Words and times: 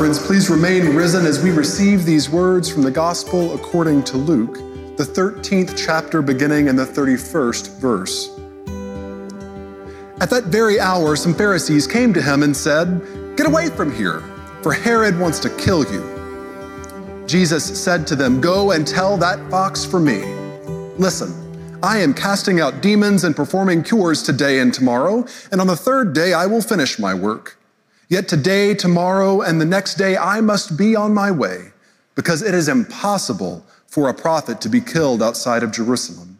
friends, 0.00 0.18
please 0.18 0.48
remain 0.48 0.96
risen 0.96 1.26
as 1.26 1.42
we 1.42 1.50
receive 1.50 2.06
these 2.06 2.30
words 2.30 2.70
from 2.70 2.80
the 2.80 2.90
Gospel 2.90 3.54
according 3.54 4.02
to 4.02 4.16
Luke, 4.16 4.54
the 4.96 5.04
13th 5.04 5.76
chapter, 5.76 6.22
beginning 6.22 6.68
in 6.68 6.76
the 6.76 6.86
31st 6.86 7.78
verse. 7.78 8.30
At 10.22 10.30
that 10.30 10.44
very 10.44 10.80
hour, 10.80 11.16
some 11.16 11.34
Pharisees 11.34 11.86
came 11.86 12.14
to 12.14 12.22
him 12.22 12.42
and 12.42 12.56
said, 12.56 13.36
Get 13.36 13.46
away 13.46 13.68
from 13.68 13.94
here, 13.94 14.20
for 14.62 14.72
Herod 14.72 15.18
wants 15.18 15.38
to 15.40 15.50
kill 15.58 15.84
you. 15.92 17.26
Jesus 17.26 17.62
said 17.62 18.06
to 18.06 18.16
them, 18.16 18.40
Go 18.40 18.70
and 18.70 18.88
tell 18.88 19.18
that 19.18 19.50
fox 19.50 19.84
for 19.84 20.00
me. 20.00 20.24
Listen, 20.96 21.30
I 21.82 21.98
am 21.98 22.14
casting 22.14 22.58
out 22.58 22.80
demons 22.80 23.24
and 23.24 23.36
performing 23.36 23.82
cures 23.82 24.22
today 24.22 24.60
and 24.60 24.72
tomorrow, 24.72 25.26
and 25.52 25.60
on 25.60 25.66
the 25.66 25.76
third 25.76 26.14
day 26.14 26.32
I 26.32 26.46
will 26.46 26.62
finish 26.62 26.98
my 26.98 27.12
work. 27.12 27.59
Yet 28.10 28.26
today, 28.26 28.74
tomorrow, 28.74 29.40
and 29.40 29.60
the 29.60 29.64
next 29.64 29.94
day 29.94 30.16
I 30.16 30.40
must 30.40 30.76
be 30.76 30.96
on 30.96 31.14
my 31.14 31.30
way, 31.30 31.70
because 32.16 32.42
it 32.42 32.54
is 32.54 32.68
impossible 32.68 33.64
for 33.86 34.08
a 34.08 34.14
prophet 34.14 34.60
to 34.62 34.68
be 34.68 34.80
killed 34.80 35.22
outside 35.22 35.62
of 35.62 35.70
Jerusalem. 35.70 36.38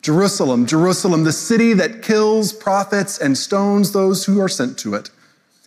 Jerusalem, 0.00 0.64
Jerusalem, 0.64 1.24
the 1.24 1.32
city 1.32 1.74
that 1.74 2.02
kills 2.02 2.54
prophets 2.54 3.18
and 3.18 3.36
stones 3.36 3.92
those 3.92 4.24
who 4.24 4.40
are 4.40 4.48
sent 4.48 4.78
to 4.78 4.94
it. 4.94 5.10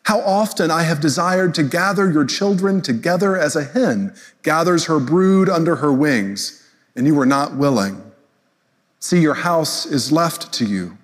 How 0.06 0.20
often 0.22 0.72
I 0.72 0.82
have 0.84 1.00
desired 1.00 1.54
to 1.54 1.64
gather 1.64 2.12
your 2.12 2.26
children 2.26 2.82
together 2.82 3.38
as 3.38 3.56
a 3.56 3.64
hen 3.64 4.16
gathers 4.42 4.86
her 4.86 5.00
brood 5.00 5.50
under 5.50 5.76
her 5.78 5.94
wings, 5.94 6.68
and 6.96 7.06
you 7.06 7.14
were 7.14 7.28
not 7.28 7.56
willing. 7.56 8.02
See, 9.00 9.22
your 9.22 9.36
house 9.36 9.86
is 9.86 10.12
left 10.12 10.52
to 10.54 10.66
you. 10.66 10.98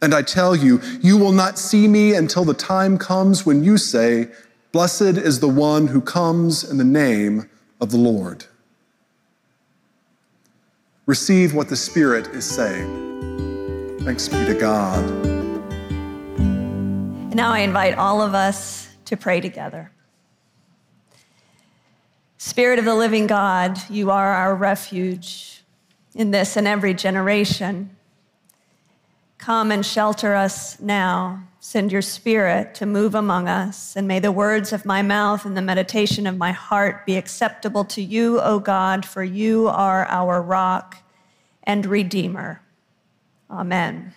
And 0.00 0.14
I 0.14 0.22
tell 0.22 0.54
you, 0.54 0.80
you 1.00 1.16
will 1.18 1.32
not 1.32 1.58
see 1.58 1.88
me 1.88 2.14
until 2.14 2.44
the 2.44 2.54
time 2.54 2.98
comes 2.98 3.44
when 3.44 3.64
you 3.64 3.76
say, 3.76 4.28
Blessed 4.70 5.16
is 5.16 5.40
the 5.40 5.48
one 5.48 5.88
who 5.88 6.00
comes 6.00 6.62
in 6.62 6.76
the 6.76 6.84
name 6.84 7.48
of 7.80 7.90
the 7.90 7.96
Lord. 7.96 8.44
Receive 11.06 11.54
what 11.54 11.68
the 11.68 11.76
Spirit 11.76 12.28
is 12.28 12.44
saying. 12.44 13.98
Thanks 14.02 14.28
be 14.28 14.44
to 14.44 14.54
God. 14.54 15.04
Now 17.34 17.52
I 17.52 17.60
invite 17.60 17.96
all 17.96 18.20
of 18.20 18.34
us 18.34 18.88
to 19.06 19.16
pray 19.16 19.40
together. 19.40 19.90
Spirit 22.36 22.78
of 22.78 22.84
the 22.84 22.94
living 22.94 23.26
God, 23.26 23.78
you 23.90 24.10
are 24.10 24.32
our 24.32 24.54
refuge 24.54 25.62
in 26.14 26.30
this 26.30 26.56
and 26.56 26.68
every 26.68 26.94
generation. 26.94 27.96
Come 29.38 29.70
and 29.70 29.86
shelter 29.86 30.34
us 30.34 30.78
now. 30.80 31.44
Send 31.60 31.92
your 31.92 32.02
spirit 32.02 32.74
to 32.76 32.86
move 32.86 33.14
among 33.14 33.48
us, 33.48 33.96
and 33.96 34.08
may 34.08 34.20
the 34.20 34.32
words 34.32 34.72
of 34.72 34.84
my 34.84 35.02
mouth 35.02 35.44
and 35.44 35.56
the 35.56 35.62
meditation 35.62 36.26
of 36.26 36.36
my 36.36 36.52
heart 36.52 37.06
be 37.06 37.16
acceptable 37.16 37.84
to 37.86 38.02
you, 38.02 38.40
O 38.40 38.58
God, 38.58 39.04
for 39.04 39.22
you 39.22 39.68
are 39.68 40.06
our 40.06 40.40
rock 40.40 40.98
and 41.62 41.84
redeemer. 41.84 42.62
Amen. 43.50 44.14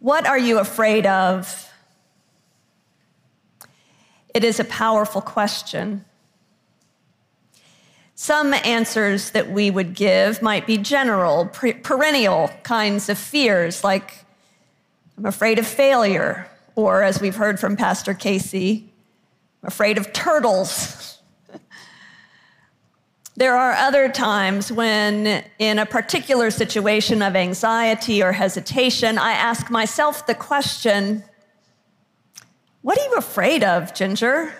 What 0.00 0.26
are 0.26 0.38
you 0.38 0.58
afraid 0.58 1.06
of? 1.06 1.70
It 4.32 4.44
is 4.44 4.60
a 4.60 4.64
powerful 4.64 5.20
question. 5.20 6.04
Some 8.20 8.52
answers 8.52 9.30
that 9.30 9.48
we 9.48 9.70
would 9.70 9.94
give 9.94 10.42
might 10.42 10.66
be 10.66 10.76
general, 10.76 11.46
perennial 11.46 12.50
kinds 12.64 13.08
of 13.08 13.16
fears, 13.16 13.84
like 13.84 14.24
I'm 15.16 15.24
afraid 15.24 15.60
of 15.60 15.68
failure, 15.68 16.50
or 16.74 17.04
as 17.04 17.20
we've 17.20 17.36
heard 17.36 17.60
from 17.60 17.76
Pastor 17.76 18.14
Casey, 18.14 18.92
I'm 19.62 19.68
afraid 19.68 19.98
of 19.98 20.12
turtles. 20.12 21.20
there 23.36 23.56
are 23.56 23.70
other 23.74 24.08
times 24.08 24.72
when, 24.72 25.44
in 25.60 25.78
a 25.78 25.86
particular 25.86 26.50
situation 26.50 27.22
of 27.22 27.36
anxiety 27.36 28.20
or 28.20 28.32
hesitation, 28.32 29.16
I 29.16 29.30
ask 29.30 29.70
myself 29.70 30.26
the 30.26 30.34
question 30.34 31.22
What 32.82 32.98
are 32.98 33.04
you 33.04 33.14
afraid 33.14 33.62
of, 33.62 33.94
Ginger? 33.94 34.52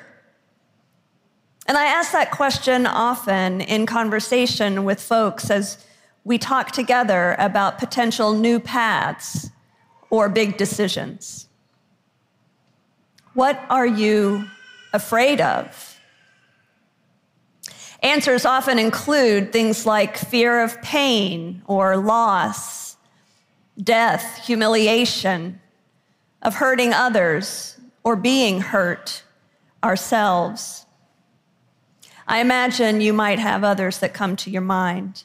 And 1.68 1.76
I 1.76 1.84
ask 1.84 2.12
that 2.12 2.30
question 2.30 2.86
often 2.86 3.60
in 3.60 3.84
conversation 3.84 4.84
with 4.84 5.02
folks 5.02 5.50
as 5.50 5.84
we 6.24 6.38
talk 6.38 6.72
together 6.72 7.36
about 7.38 7.78
potential 7.78 8.32
new 8.32 8.58
paths 8.58 9.50
or 10.08 10.30
big 10.30 10.56
decisions. 10.56 11.46
What 13.34 13.62
are 13.68 13.86
you 13.86 14.46
afraid 14.94 15.42
of? 15.42 16.00
Answers 18.02 18.46
often 18.46 18.78
include 18.78 19.52
things 19.52 19.84
like 19.84 20.16
fear 20.16 20.62
of 20.62 20.80
pain 20.80 21.60
or 21.66 21.98
loss, 21.98 22.96
death, 23.82 24.46
humiliation, 24.46 25.60
of 26.40 26.54
hurting 26.54 26.94
others 26.94 27.78
or 28.04 28.16
being 28.16 28.62
hurt 28.62 29.22
ourselves. 29.84 30.86
I 32.28 32.40
imagine 32.40 33.00
you 33.00 33.14
might 33.14 33.38
have 33.38 33.64
others 33.64 34.00
that 34.00 34.12
come 34.12 34.36
to 34.36 34.50
your 34.50 34.62
mind. 34.62 35.24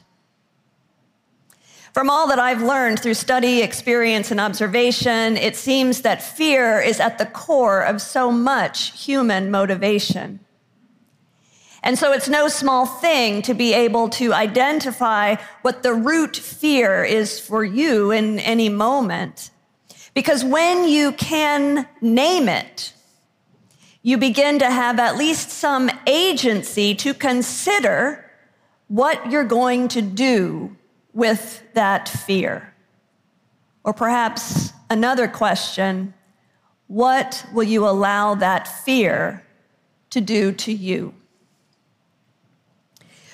From 1.92 2.08
all 2.08 2.26
that 2.28 2.38
I've 2.38 2.62
learned 2.62 2.98
through 2.98 3.14
study, 3.14 3.60
experience, 3.60 4.30
and 4.30 4.40
observation, 4.40 5.36
it 5.36 5.54
seems 5.54 6.00
that 6.00 6.22
fear 6.22 6.80
is 6.80 6.98
at 7.00 7.18
the 7.18 7.26
core 7.26 7.82
of 7.82 8.00
so 8.00 8.32
much 8.32 8.98
human 8.98 9.50
motivation. 9.50 10.40
And 11.82 11.98
so 11.98 12.12
it's 12.12 12.28
no 12.28 12.48
small 12.48 12.86
thing 12.86 13.42
to 13.42 13.52
be 13.52 13.74
able 13.74 14.08
to 14.08 14.32
identify 14.32 15.36
what 15.60 15.82
the 15.82 15.92
root 15.92 16.34
fear 16.34 17.04
is 17.04 17.38
for 17.38 17.62
you 17.62 18.10
in 18.10 18.38
any 18.38 18.70
moment. 18.70 19.50
Because 20.14 20.42
when 20.42 20.88
you 20.88 21.12
can 21.12 21.86
name 22.00 22.48
it, 22.48 22.93
you 24.06 24.18
begin 24.18 24.58
to 24.58 24.70
have 24.70 25.00
at 25.00 25.16
least 25.16 25.48
some 25.48 25.90
agency 26.06 26.94
to 26.94 27.14
consider 27.14 28.30
what 28.86 29.30
you're 29.30 29.44
going 29.44 29.88
to 29.88 30.02
do 30.02 30.76
with 31.14 31.62
that 31.72 32.06
fear. 32.06 32.74
Or 33.82 33.94
perhaps 33.94 34.72
another 34.90 35.26
question 35.26 36.12
what 36.86 37.46
will 37.54 37.64
you 37.64 37.88
allow 37.88 38.34
that 38.34 38.68
fear 38.68 39.42
to 40.10 40.20
do 40.20 40.52
to 40.52 40.70
you? 40.70 41.14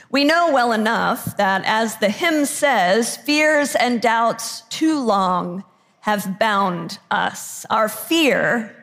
We 0.08 0.22
know 0.24 0.52
well 0.52 0.70
enough 0.70 1.36
that, 1.36 1.62
as 1.66 1.96
the 1.96 2.10
hymn 2.10 2.44
says, 2.44 3.16
fears 3.16 3.74
and 3.74 4.00
doubts 4.00 4.60
too 4.68 5.00
long 5.00 5.64
have 6.02 6.38
bound 6.38 7.00
us. 7.10 7.66
Our 7.70 7.88
fear 7.88 8.79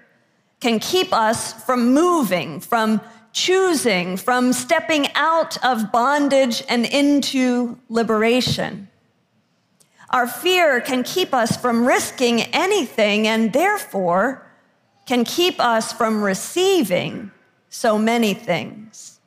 can 0.60 0.80
keep 0.80 1.14
us 1.14 1.54
from 1.66 1.94
moving, 1.94 2.60
from 2.60 3.02
choosing, 3.32 4.18
from 4.18 4.52
stepping 4.54 5.08
out 5.14 5.64
of 5.64 5.92
bondage 5.92 6.64
and 6.68 6.86
into 6.86 7.78
liberation. 7.90 8.88
Our 10.10 10.28
fear 10.28 10.82
can 10.82 11.04
keep 11.04 11.34
us 11.34 11.58
from 11.58 11.86
risking 11.86 12.42
anything 12.42 13.28
and 13.28 13.54
therefore 13.54 14.48
can 15.06 15.24
keep 15.24 15.60
us 15.60 15.94
from 15.94 16.24
receiving 16.24 17.32
so 17.70 17.98
many 18.00 18.34
things. 18.34 19.20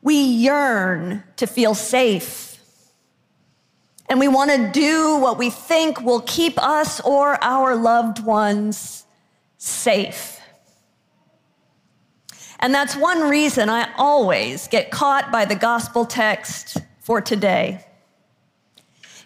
We 0.00 0.20
yearn 0.20 1.24
to 1.36 1.46
feel 1.46 1.74
safe. 1.74 2.58
And 4.08 4.20
we 4.20 4.28
want 4.28 4.52
to 4.52 4.70
do 4.70 5.18
what 5.18 5.36
we 5.36 5.50
think 5.50 6.00
will 6.00 6.20
keep 6.20 6.62
us 6.62 7.00
or 7.00 7.42
our 7.42 7.74
loved 7.74 8.24
ones 8.24 9.05
safe. 9.58 10.40
And 12.60 12.74
that's 12.74 12.96
one 12.96 13.28
reason 13.28 13.68
I 13.68 13.92
always 13.96 14.66
get 14.68 14.90
caught 14.90 15.30
by 15.30 15.44
the 15.44 15.54
gospel 15.54 16.04
text 16.04 16.78
for 17.00 17.20
today. 17.20 17.84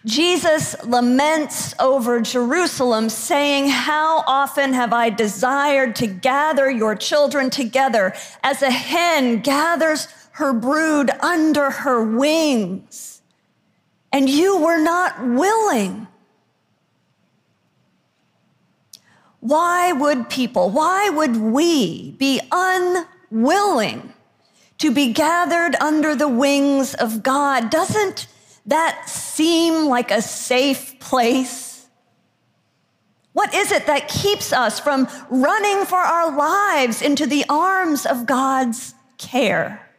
Jesus 0.06 0.74
laments 0.84 1.74
over 1.78 2.20
Jerusalem, 2.22 3.10
saying, 3.10 3.68
How 3.68 4.24
often 4.26 4.72
have 4.72 4.94
I 4.94 5.10
desired 5.10 5.94
to 5.96 6.06
gather 6.06 6.70
your 6.70 6.94
children 6.94 7.50
together 7.50 8.14
as 8.42 8.62
a 8.62 8.70
hen 8.70 9.40
gathers 9.40 10.08
her 10.32 10.54
brood 10.54 11.10
under 11.20 11.70
her 11.70 12.02
wings, 12.02 13.20
and 14.10 14.28
you 14.28 14.58
were 14.58 14.80
not 14.80 15.22
willing. 15.22 16.06
Why 19.40 19.92
would 19.92 20.28
people, 20.28 20.70
why 20.70 21.08
would 21.08 21.36
we 21.36 22.12
be 22.12 22.40
unwilling 22.52 24.12
to 24.78 24.90
be 24.90 25.12
gathered 25.12 25.76
under 25.76 26.14
the 26.14 26.28
wings 26.28 26.94
of 26.94 27.22
God? 27.22 27.70
Doesn't 27.70 28.26
that 28.66 29.08
seem 29.08 29.86
like 29.86 30.10
a 30.10 30.22
safe 30.22 30.98
place? 31.00 31.86
What 33.32 33.54
is 33.54 33.72
it 33.72 33.86
that 33.86 34.08
keeps 34.08 34.52
us 34.52 34.78
from 34.78 35.08
running 35.30 35.86
for 35.86 35.98
our 35.98 36.36
lives 36.36 37.00
into 37.00 37.26
the 37.26 37.44
arms 37.48 38.04
of 38.04 38.26
God's 38.26 38.94
care? 39.18 39.89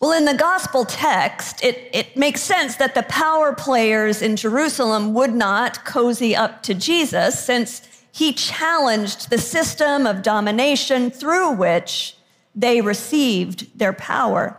Well, 0.00 0.12
in 0.12 0.24
the 0.24 0.32
gospel 0.34 0.86
text, 0.86 1.62
it, 1.62 1.90
it 1.92 2.16
makes 2.16 2.40
sense 2.40 2.76
that 2.76 2.94
the 2.94 3.02
power 3.02 3.52
players 3.52 4.22
in 4.22 4.34
Jerusalem 4.34 5.12
would 5.12 5.34
not 5.34 5.84
cozy 5.84 6.34
up 6.34 6.62
to 6.64 6.74
Jesus 6.74 7.38
since 7.38 7.82
he 8.10 8.32
challenged 8.32 9.28
the 9.28 9.36
system 9.36 10.06
of 10.06 10.22
domination 10.22 11.10
through 11.10 11.52
which 11.52 12.16
they 12.54 12.80
received 12.80 13.78
their 13.78 13.92
power. 13.92 14.56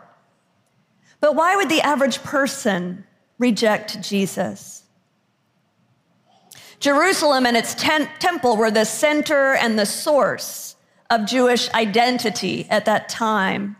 But 1.20 1.36
why 1.36 1.56
would 1.56 1.70
the 1.70 1.82
average 1.82 2.22
person 2.22 3.04
reject 3.40 4.00
Jesus? 4.02 4.84
Jerusalem 6.80 7.48
and 7.48 7.58
its 7.58 7.74
ten- 7.74 8.10
temple 8.20 8.58
were 8.58 8.72
the 8.72 8.86
center 8.86 9.56
and 9.56 9.78
the 9.78 9.88
source 9.88 10.76
of 11.10 11.26
Jewish 11.26 11.68
identity 11.74 12.68
at 12.70 12.86
that 12.86 13.10
time. 13.10 13.76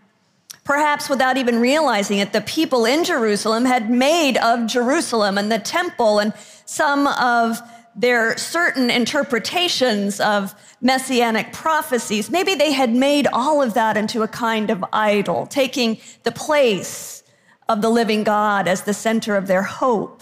Perhaps 0.64 1.10
without 1.10 1.38
even 1.38 1.60
realizing 1.60 2.20
it, 2.20 2.34
the 2.34 2.42
people 2.42 2.86
in 2.86 3.04
Jerusalem 3.04 3.66
had 3.66 3.90
made 3.90 4.38
of 4.38 4.68
Jerusalem 4.68 5.38
and 5.38 5.52
the 5.52 5.60
temple 5.60 6.20
and 6.20 6.34
some 6.66 7.08
of 7.08 7.60
their 7.96 8.38
certain 8.38 8.90
interpretations 8.90 10.20
of 10.20 10.54
messianic 10.80 11.52
prophecies. 11.52 12.30
Maybe 12.30 12.56
they 12.56 12.72
had 12.72 12.94
made 12.94 13.28
all 13.34 13.62
of 13.62 13.74
that 13.74 13.98
into 13.98 14.22
a 14.22 14.28
kind 14.28 14.70
of 14.70 14.86
idol, 14.94 15.46
taking 15.46 15.98
the 16.24 16.32
place 16.32 17.24
of 17.68 17.82
the 17.82 17.90
living 17.90 18.24
God 18.24 18.68
as 18.68 18.84
the 18.84 18.94
center 18.94 19.36
of 19.36 19.48
their 19.48 19.64
hope 19.64 20.22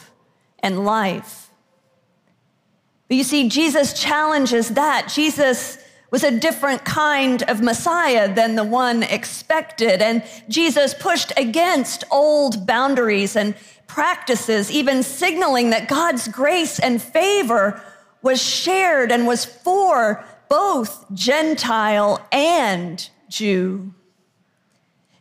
and 0.59 0.85
life. 0.85 1.49
But 3.07 3.17
you 3.17 3.23
see, 3.23 3.49
Jesus 3.49 3.99
challenges 3.99 4.69
that. 4.69 5.11
Jesus 5.13 5.77
was 6.11 6.23
a 6.23 6.39
different 6.39 6.83
kind 6.85 7.43
of 7.43 7.61
Messiah 7.61 8.33
than 8.33 8.55
the 8.55 8.63
one 8.63 9.03
expected. 9.03 10.01
And 10.01 10.23
Jesus 10.47 10.93
pushed 10.93 11.31
against 11.37 12.03
old 12.11 12.65
boundaries 12.65 13.35
and 13.35 13.55
practices, 13.87 14.71
even 14.71 15.03
signaling 15.03 15.71
that 15.71 15.87
God's 15.87 16.27
grace 16.27 16.79
and 16.79 17.01
favor 17.01 17.81
was 18.21 18.41
shared 18.41 19.11
and 19.11 19.27
was 19.27 19.45
for 19.45 20.23
both 20.49 21.05
Gentile 21.13 22.25
and 22.31 23.07
Jew. 23.29 23.93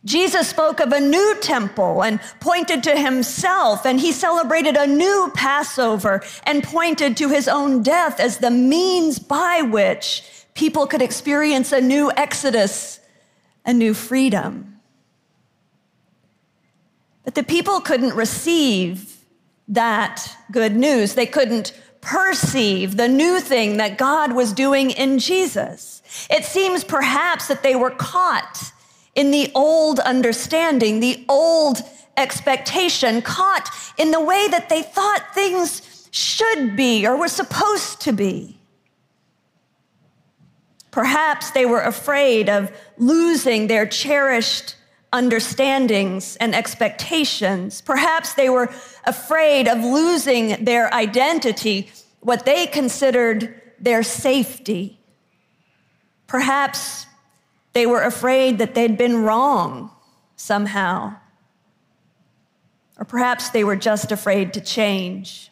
Jesus 0.05 0.47
spoke 0.47 0.79
of 0.79 0.93
a 0.93 0.99
new 0.99 1.35
temple 1.41 2.03
and 2.03 2.21
pointed 2.39 2.83
to 2.83 2.95
himself, 2.95 3.85
and 3.85 3.99
he 3.99 4.11
celebrated 4.11 4.77
a 4.77 4.87
new 4.87 5.29
Passover 5.35 6.23
and 6.43 6.63
pointed 6.63 7.17
to 7.17 7.29
his 7.29 7.47
own 7.47 7.83
death 7.83 8.19
as 8.19 8.37
the 8.37 8.49
means 8.49 9.19
by 9.19 9.61
which 9.61 10.23
people 10.59 10.85
could 10.85 11.01
experience 11.01 11.71
a 11.71 11.79
new 11.79 12.11
exodus, 12.17 12.99
a 13.65 13.71
new 13.71 13.93
freedom. 13.93 14.77
But 17.23 17.35
the 17.35 17.43
people 17.43 17.79
couldn't 17.79 18.13
receive 18.13 19.23
that 19.69 20.35
good 20.51 20.75
news. 20.75 21.15
They 21.15 21.27
couldn't 21.27 21.71
perceive 22.01 22.97
the 22.97 23.07
new 23.07 23.39
thing 23.39 23.77
that 23.77 23.97
God 23.97 24.33
was 24.33 24.51
doing 24.51 24.91
in 24.91 25.17
Jesus. 25.17 26.01
It 26.29 26.43
seems 26.43 26.83
perhaps 26.83 27.47
that 27.47 27.63
they 27.63 27.75
were 27.77 27.91
caught 27.91 28.73
in 29.15 29.31
the 29.31 29.49
old 29.55 29.99
understanding, 29.99 30.99
the 30.99 31.23
old 31.29 31.77
expectation, 32.17 33.21
caught 33.21 33.69
in 33.97 34.11
the 34.11 34.19
way 34.19 34.49
that 34.49 34.67
they 34.67 34.81
thought 34.81 35.33
things 35.33 36.09
should 36.11 36.75
be 36.75 37.07
or 37.07 37.15
were 37.15 37.29
supposed 37.29 38.01
to 38.01 38.11
be. 38.11 38.58
Perhaps 40.91 41.51
they 41.51 41.65
were 41.65 41.81
afraid 41.81 42.49
of 42.49 42.71
losing 42.97 43.67
their 43.67 43.85
cherished 43.85 44.75
understandings 45.11 46.35
and 46.37 46.55
expectations. 46.55 47.81
Perhaps 47.81 48.33
they 48.33 48.49
were 48.49 48.71
afraid 49.05 49.67
of 49.67 49.83
losing 49.83 50.63
their 50.63 50.93
identity, 50.93 51.91
what 52.21 52.45
they 52.45 52.67
considered 52.67 53.61
their 53.79 54.03
safety. 54.03 54.99
Perhaps 56.27 57.07
they 57.73 57.85
were 57.85 58.01
afraid 58.01 58.57
that 58.59 58.75
they'd 58.75 58.97
been 58.97 59.23
wrong 59.23 59.91
somehow. 60.35 61.15
Or 62.97 63.05
perhaps 63.05 63.49
they 63.49 63.63
were 63.63 63.75
just 63.75 64.11
afraid 64.11 64.53
to 64.53 64.61
change. 64.61 65.48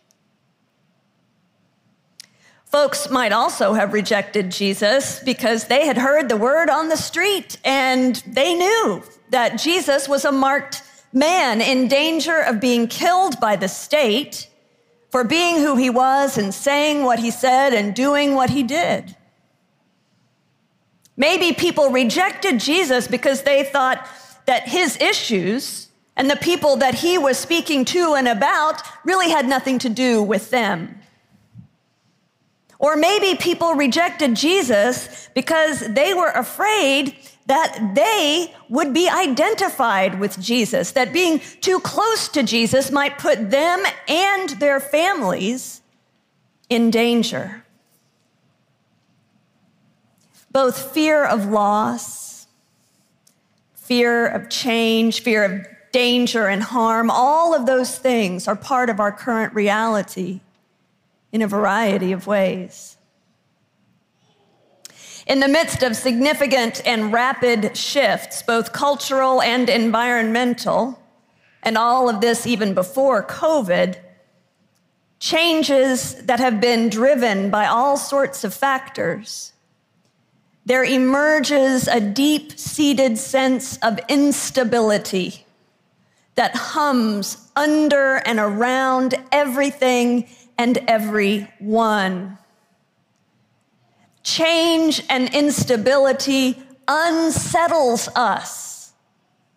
Folks 2.70 3.10
might 3.10 3.32
also 3.32 3.74
have 3.74 3.94
rejected 3.94 4.52
Jesus 4.52 5.20
because 5.24 5.66
they 5.66 5.86
had 5.86 5.98
heard 5.98 6.28
the 6.28 6.36
word 6.36 6.70
on 6.70 6.90
the 6.90 6.98
street 6.98 7.58
and 7.64 8.18
they 8.28 8.54
knew 8.54 9.02
that 9.30 9.58
Jesus 9.58 10.10
was 10.10 10.26
a 10.26 10.32
marked 10.32 10.84
man 11.14 11.62
in 11.62 11.88
danger 11.88 12.42
of 12.42 12.60
being 12.60 12.88
killed 12.88 13.40
by 13.40 13.56
the 13.56 13.70
state 13.70 14.50
for 15.10 15.24
being 15.24 15.58
who 15.58 15.78
he 15.78 15.90
was 15.90 16.38
and 16.38 16.54
saying 16.54 17.04
what 17.04 17.20
he 17.20 17.32
said 17.32 17.74
and 17.74 17.96
doing 17.96 18.36
what 18.36 18.50
he 18.50 18.64
did. 18.64 19.16
Maybe 21.16 21.54
people 21.54 21.90
rejected 21.90 22.60
Jesus 22.60 23.08
because 23.08 23.44
they 23.44 23.64
thought 23.64 24.08
that 24.46 24.68
his 24.68 24.98
issues 24.98 25.88
and 26.18 26.30
the 26.30 26.36
people 26.36 26.76
that 26.78 26.96
he 26.96 27.18
was 27.18 27.38
speaking 27.38 27.86
to 27.86 28.14
and 28.16 28.28
about 28.28 28.82
really 29.06 29.30
had 29.30 29.48
nothing 29.48 29.80
to 29.80 29.90
do 29.90 30.22
with 30.22 30.50
them. 30.50 31.00
Or 32.80 32.96
maybe 32.96 33.38
people 33.38 33.74
rejected 33.74 34.36
Jesus 34.36 35.30
because 35.34 35.80
they 35.94 36.14
were 36.14 36.30
afraid 36.30 37.16
that 37.48 37.94
they 37.96 38.54
would 38.70 38.94
be 38.94 39.10
identified 39.10 40.20
with 40.20 40.40
Jesus, 40.40 40.92
that 40.92 41.14
being 41.14 41.40
too 41.62 41.80
close 41.80 42.28
to 42.30 42.44
Jesus 42.44 42.92
might 42.92 43.18
put 43.18 43.50
them 43.50 43.84
and 44.08 44.50
their 44.52 44.80
families 44.80 45.82
in 46.70 46.92
danger. 46.92 47.64
Both 50.52 50.92
fear 50.92 51.26
of 51.26 51.46
loss, 51.46 52.48
fear 53.76 54.28
of 54.28 54.50
change, 54.50 55.22
fear 55.22 55.44
of 55.44 55.68
danger 55.94 56.48
and 56.48 56.62
harm, 56.62 57.10
all 57.10 57.56
of 57.56 57.66
those 57.66 57.98
things 57.98 58.48
are 58.48 58.56
part 58.56 58.90
of 58.90 59.00
our 59.00 59.12
current 59.12 59.54
reality 59.54 60.42
in 61.32 61.42
a 61.42 61.48
variety 61.48 62.12
of 62.12 62.28
ways. 62.28 62.98
In 65.28 65.42
the 65.42 65.48
midst 65.48 65.84
of 65.84 65.96
significant 65.96 66.82
and 66.86 67.12
rapid 67.12 67.76
shifts, 67.76 68.42
both 68.42 68.72
cultural 68.72 69.42
and 69.42 69.70
environmental, 69.70 71.00
and 71.64 71.78
all 71.78 72.08
of 72.08 72.22
this 72.22 72.48
even 72.48 72.74
before 72.74 73.24
COVID, 73.24 73.98
changes 75.20 76.16
that 76.26 76.40
have 76.40 76.62
been 76.62 76.88
driven 76.90 77.50
by 77.50 77.66
all 77.66 77.98
sorts 77.98 78.46
of 78.46 78.54
factors, 78.54 79.52
there 80.66 80.84
emerges 80.84 81.88
a 81.88 82.00
deep 82.00 82.58
seated 82.58 83.18
sense 83.18 83.78
of 83.78 84.00
instability 84.08 85.46
that 86.36 86.56
hums 86.56 87.50
under 87.56 88.16
and 88.26 88.40
around 88.40 89.16
everything 89.32 90.28
and 90.58 90.78
every 90.88 91.48
one. 91.60 92.38
Change 94.24 95.04
and 95.10 95.34
instability 95.34 96.58
unsettles 96.88 98.10
us, 98.16 98.92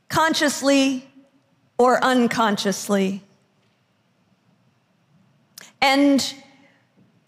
consciously 0.09 1.09
or 1.79 2.03
unconsciously. 2.05 3.23
And 5.81 6.35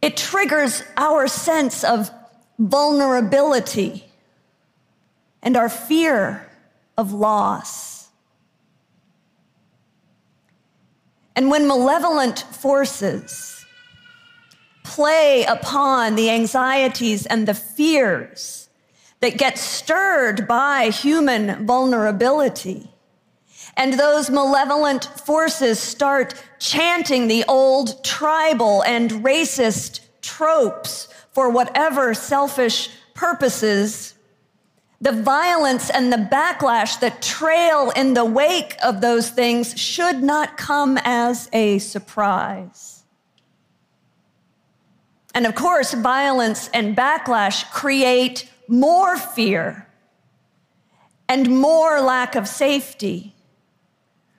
it 0.03 0.17
triggers 0.17 0.83
our 0.97 1.27
sense 1.27 1.85
of 1.85 2.11
vulnerability 2.59 4.05
and 5.43 5.57
our 5.57 5.69
fear 5.69 6.49
of 6.99 7.13
loss. 7.13 8.09
And 11.35 11.51
when 11.51 11.67
malevolent 11.67 12.41
forces 12.41 13.62
play 14.83 15.45
upon 15.45 16.15
the 16.15 16.31
anxieties 16.31 17.27
and 17.27 17.47
the 17.47 17.55
fears 17.55 18.69
that 19.21 19.39
get 19.39 19.57
stirred 19.57 20.49
by 20.49 20.91
human 20.91 21.65
vulnerability. 21.67 22.91
And 23.77 23.95
those 23.95 24.29
malevolent 24.29 25.05
forces 25.05 25.79
start 25.79 26.35
chanting 26.59 27.29
the 27.29 27.45
old 27.49 28.05
tribal 28.05 28.83
and 28.83 29.11
racist 29.11 30.01
tropes 30.21 31.09
for 31.31 31.49
whatever 31.49 32.15
selfish 32.15 32.91
purposes. 33.15 34.15
The 35.01 35.13
violence 35.13 35.89
and 35.89 36.13
the 36.13 36.29
backlash 36.31 37.01
that 37.01 37.23
trail 37.23 37.91
in 37.97 38.15
the 38.15 38.25
wake 38.25 38.77
of 38.83 39.01
those 39.01 39.31
things 39.31 39.79
should 39.79 40.23
not 40.23 40.57
come 40.57 40.99
as 41.05 41.49
a 41.53 41.79
surprise. 41.79 43.02
And 45.35 45.47
of 45.47 45.55
course, 45.55 45.95
violence 45.95 46.69
and 46.75 46.97
backlash 46.97 47.71
create 47.71 48.51
more 48.69 49.17
fear 49.17 49.89
and 51.29 51.49
more 51.49 52.01
lack 52.01 52.37
of 52.37 52.47
safety 52.47 53.35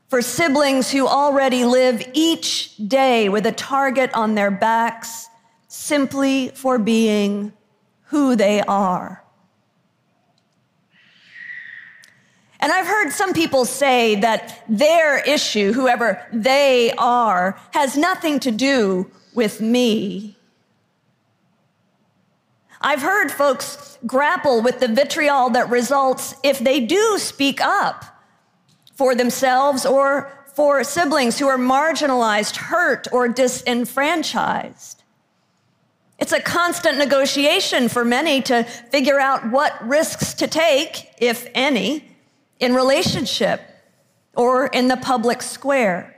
for 0.07 0.21
siblings 0.21 0.91
who 0.91 1.07
already 1.07 1.65
live 1.65 2.07
each 2.13 2.77
day 2.87 3.29
with 3.29 3.47
a 3.47 3.51
target 3.51 4.13
on 4.13 4.35
their 4.35 4.51
backs 4.51 5.27
simply 5.67 6.49
for 6.49 6.77
being 6.77 7.51
who 8.03 8.35
they 8.35 8.61
are. 8.61 9.23
And 12.59 12.71
I've 12.71 12.85
heard 12.85 13.11
some 13.11 13.33
people 13.33 13.65
say 13.65 14.15
that 14.15 14.63
their 14.69 15.17
issue, 15.19 15.73
whoever 15.73 16.25
they 16.31 16.93
are, 16.97 17.59
has 17.71 17.97
nothing 17.97 18.39
to 18.41 18.51
do 18.51 19.09
with 19.33 19.59
me. 19.59 20.37
I've 22.85 23.01
heard 23.01 23.31
folks 23.31 23.97
grapple 24.05 24.61
with 24.61 24.81
the 24.81 24.89
vitriol 24.89 25.49
that 25.51 25.69
results 25.69 26.35
if 26.43 26.59
they 26.59 26.81
do 26.81 27.17
speak 27.17 27.61
up 27.61 28.03
for 28.93 29.15
themselves 29.15 29.85
or 29.85 30.31
for 30.53 30.83
siblings 30.83 31.39
who 31.39 31.47
are 31.47 31.57
marginalized, 31.57 32.57
hurt, 32.57 33.07
or 33.13 33.29
disenfranchised. 33.29 35.01
It's 36.19 36.33
a 36.33 36.41
constant 36.41 36.97
negotiation 36.97 37.87
for 37.87 38.03
many 38.03 38.41
to 38.43 38.63
figure 38.63 39.19
out 39.19 39.49
what 39.49 39.87
risks 39.87 40.33
to 40.35 40.47
take, 40.47 41.09
if 41.17 41.47
any, 41.55 42.05
in 42.59 42.75
relationship 42.75 43.61
or 44.35 44.67
in 44.67 44.89
the 44.89 44.97
public 44.97 45.41
square. 45.41 46.12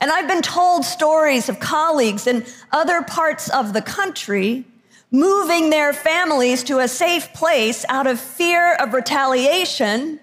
And 0.00 0.10
I've 0.10 0.28
been 0.28 0.42
told 0.42 0.84
stories 0.84 1.48
of 1.48 1.60
colleagues 1.60 2.26
in 2.26 2.44
other 2.72 3.02
parts 3.02 3.50
of 3.50 3.72
the 3.72 3.82
country 3.82 4.64
moving 5.10 5.70
their 5.70 5.92
families 5.92 6.62
to 6.64 6.78
a 6.78 6.88
safe 6.88 7.32
place 7.34 7.84
out 7.88 8.06
of 8.06 8.18
fear 8.18 8.74
of 8.76 8.94
retaliation 8.94 10.20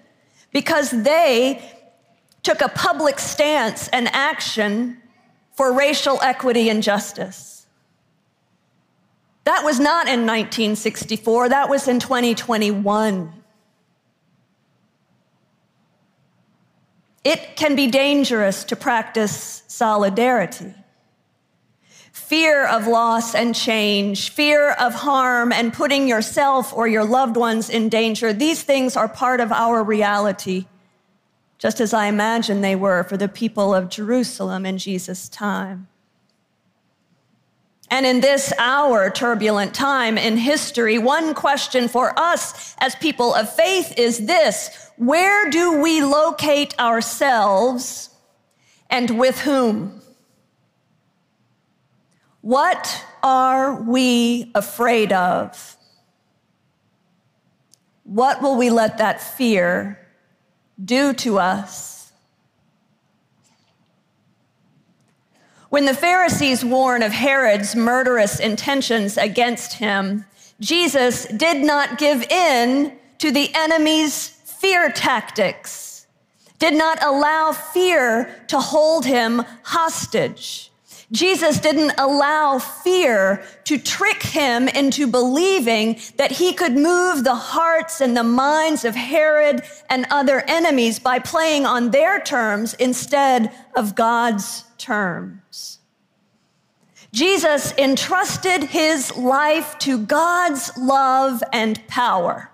because 0.52 0.90
they 0.90 1.62
took 2.42 2.60
a 2.60 2.68
public 2.68 3.18
stance 3.18 3.88
and 3.88 4.08
action 4.08 4.96
for 5.54 5.72
racial 5.72 6.20
equity 6.22 6.70
and 6.70 6.82
justice. 6.82 7.66
That 9.44 9.64
was 9.64 9.78
not 9.78 10.06
in 10.06 10.26
1964, 10.26 11.50
that 11.50 11.68
was 11.68 11.88
in 11.88 12.00
2021. 12.00 13.37
It 17.28 17.56
can 17.56 17.76
be 17.76 17.88
dangerous 17.88 18.64
to 18.64 18.74
practice 18.74 19.62
solidarity. 19.66 20.72
Fear 22.10 22.66
of 22.66 22.86
loss 22.86 23.34
and 23.34 23.54
change, 23.54 24.30
fear 24.30 24.70
of 24.70 24.94
harm 24.94 25.52
and 25.52 25.70
putting 25.70 26.08
yourself 26.08 26.72
or 26.72 26.88
your 26.88 27.04
loved 27.04 27.36
ones 27.36 27.68
in 27.68 27.90
danger, 27.90 28.32
these 28.32 28.62
things 28.62 28.96
are 28.96 29.08
part 29.08 29.40
of 29.40 29.52
our 29.52 29.84
reality, 29.84 30.68
just 31.58 31.82
as 31.82 31.92
I 31.92 32.06
imagine 32.06 32.62
they 32.62 32.74
were 32.74 33.04
for 33.04 33.18
the 33.18 33.28
people 33.28 33.74
of 33.74 33.90
Jerusalem 33.90 34.64
in 34.64 34.78
Jesus' 34.78 35.28
time. 35.28 35.88
And 37.90 38.04
in 38.04 38.20
this 38.20 38.52
our 38.58 39.10
turbulent 39.10 39.74
time 39.74 40.18
in 40.18 40.36
history, 40.36 40.98
one 40.98 41.34
question 41.34 41.88
for 41.88 42.18
us 42.18 42.74
as 42.78 42.94
people 42.96 43.34
of 43.34 43.52
faith 43.52 43.98
is 43.98 44.26
this 44.26 44.90
Where 44.96 45.48
do 45.50 45.80
we 45.80 46.02
locate 46.02 46.78
ourselves 46.78 48.10
and 48.90 49.18
with 49.18 49.40
whom? 49.40 50.02
What 52.42 53.04
are 53.22 53.82
we 53.82 54.50
afraid 54.54 55.12
of? 55.12 55.76
What 58.04 58.40
will 58.40 58.56
we 58.56 58.70
let 58.70 58.98
that 58.98 59.20
fear 59.20 59.98
do 60.82 61.12
to 61.14 61.38
us? 61.38 61.97
When 65.70 65.84
the 65.84 65.92
Pharisees 65.92 66.64
warn 66.64 67.02
of 67.02 67.12
Herod's 67.12 67.76
murderous 67.76 68.40
intentions 68.40 69.18
against 69.18 69.74
him, 69.74 70.24
Jesus 70.60 71.26
did 71.26 71.62
not 71.62 71.98
give 71.98 72.22
in 72.22 72.96
to 73.18 73.30
the 73.30 73.50
enemy's 73.54 74.28
fear 74.28 74.90
tactics, 74.90 76.06
did 76.58 76.72
not 76.72 77.02
allow 77.02 77.52
fear 77.52 78.34
to 78.48 78.58
hold 78.58 79.04
him 79.04 79.44
hostage. 79.62 80.72
Jesus 81.12 81.58
didn't 81.58 81.92
allow 81.98 82.58
fear 82.58 83.42
to 83.64 83.78
trick 83.78 84.22
him 84.22 84.68
into 84.68 85.06
believing 85.06 86.00
that 86.16 86.32
he 86.32 86.52
could 86.52 86.76
move 86.76 87.24
the 87.24 87.34
hearts 87.34 88.00
and 88.00 88.16
the 88.16 88.24
minds 88.24 88.84
of 88.84 88.94
Herod 88.94 89.62
and 89.88 90.06
other 90.10 90.42
enemies 90.46 90.98
by 90.98 91.18
playing 91.18 91.66
on 91.66 91.90
their 91.90 92.20
terms 92.20 92.74
instead 92.74 93.52
of 93.76 93.94
God's 93.94 94.64
terms. 94.76 95.40
Jesus 97.12 97.72
entrusted 97.78 98.64
his 98.64 99.16
life 99.16 99.78
to 99.78 99.98
God's 99.98 100.76
love 100.76 101.42
and 101.52 101.86
power. 101.88 102.50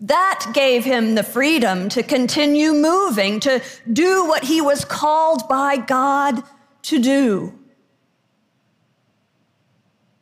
That 0.00 0.50
gave 0.52 0.84
him 0.84 1.14
the 1.14 1.22
freedom 1.22 1.88
to 1.90 2.02
continue 2.02 2.72
moving, 2.72 3.40
to 3.40 3.62
do 3.90 4.26
what 4.26 4.44
he 4.44 4.60
was 4.60 4.84
called 4.84 5.48
by 5.48 5.76
God 5.76 6.42
to 6.82 6.98
do. 6.98 7.58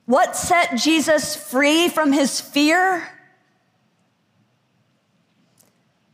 What 0.06 0.36
set 0.36 0.76
Jesus 0.76 1.34
free 1.34 1.88
from 1.88 2.12
his 2.12 2.40
fear? 2.40 3.08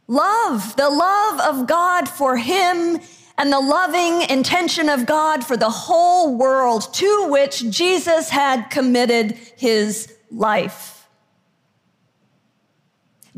Love, 0.06 0.76
the 0.76 0.90
love 0.90 1.40
of 1.40 1.66
God 1.66 2.08
for 2.08 2.36
him 2.36 3.00
and 3.40 3.50
the 3.50 3.58
loving 3.58 4.20
intention 4.28 4.90
of 4.90 5.06
God 5.06 5.42
for 5.42 5.56
the 5.56 5.70
whole 5.70 6.36
world 6.36 6.92
to 6.92 7.28
which 7.30 7.70
Jesus 7.70 8.28
had 8.28 8.68
committed 8.68 9.32
his 9.56 10.12
life. 10.30 11.08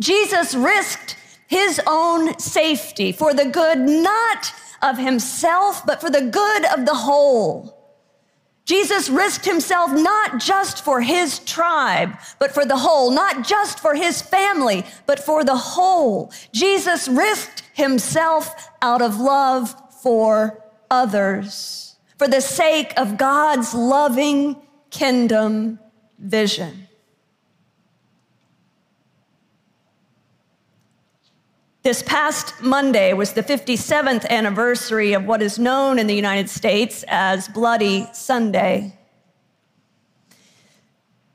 Jesus 0.01 0.57
risked 0.57 1.17
his 1.47 1.81
own 1.87 2.37
safety 2.41 3.13
for 3.13 3.33
the 3.33 3.45
good 3.45 3.79
not 3.79 4.53
of 4.83 4.99
himself, 4.99 5.87
but 5.87 6.01
for 6.01 6.11
the 6.11 6.23
good 6.23 6.65
of 6.77 6.85
the 6.85 6.95
whole. 6.95 7.79
Jesus 8.65 9.09
risked 9.09 9.45
himself 9.45 9.93
not 9.93 10.41
just 10.41 10.85
for 10.85 11.01
his 11.01 11.39
tribe, 11.41 12.19
but 12.41 12.51
for 12.51 12.65
the 12.65 12.79
whole, 12.79 13.13
not 13.13 13.47
just 13.47 13.79
for 13.79 13.95
his 13.95 14.21
family, 14.21 14.85
but 15.07 15.21
for 15.21 15.45
the 15.45 15.57
whole. 15.57 16.33
Jesus 16.53 17.07
risked 17.07 17.63
himself 17.75 18.69
out 18.81 19.01
of 19.01 19.21
love 19.21 19.77
for 20.03 20.63
others, 20.91 21.97
for 22.19 22.27
the 22.27 22.41
sake 22.41 22.93
of 22.97 23.17
God's 23.17 23.73
loving 23.73 24.61
kingdom 24.91 25.79
vision. 26.19 26.89
This 31.83 32.03
past 32.03 32.63
Monday 32.63 33.13
was 33.13 33.33
the 33.33 33.43
57th 33.43 34.29
anniversary 34.29 35.15
of 35.15 35.25
what 35.25 35.43
is 35.43 35.59
known 35.59 35.99
in 35.99 36.07
the 36.07 36.15
United 36.15 36.49
States 36.49 37.05
as 37.09 37.49
Bloody 37.49 38.07
Sunday. 38.13 38.97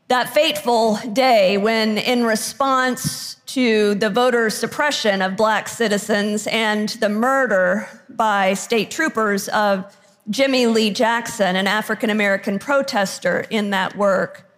That 0.10 0.30
fateful 0.30 0.96
day 1.12 1.58
when, 1.58 1.98
in 1.98 2.24
response 2.24 3.36
to 3.48 3.94
the 3.96 4.10
voter 4.10 4.50
suppression 4.50 5.22
of 5.22 5.36
black 5.36 5.68
citizens 5.68 6.48
and 6.48 6.88
the 6.88 7.10
murder 7.10 7.90
by 8.08 8.54
state 8.54 8.90
troopers 8.90 9.50
of 9.50 9.94
Jimmie 10.30 10.68
Lee 10.68 10.92
Jackson, 10.92 11.58
an 11.58 11.68
African 11.68 12.10
American 12.10 12.58
protester 12.58 13.46
in 13.50 13.72
that 13.72 13.98
work, 13.98 14.50